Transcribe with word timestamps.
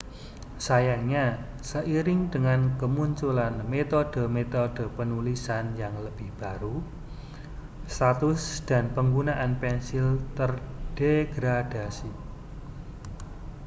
sayangnya 0.65 1.25
seiring 1.69 2.21
dengan 2.33 2.61
kemunculan 2.81 3.55
metode-metode 3.71 4.85
penulisan 4.97 5.65
yang 5.81 5.93
lebih 6.05 6.25
baru 6.41 6.75
status 7.95 8.43
dan 8.69 8.83
penggunaan 8.97 9.51
pensil 9.61 10.07
terdegradasi 10.37 12.09